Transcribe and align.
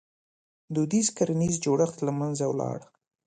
•دودیز 0.73 1.07
کرنیز 1.17 1.55
جوړښت 1.65 1.97
له 2.03 2.11
منځه 2.19 2.43
ولاړ. 2.47 2.77